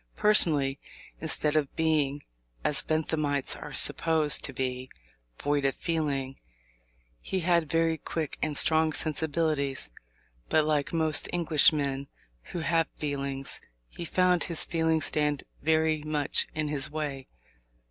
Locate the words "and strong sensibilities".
8.41-9.91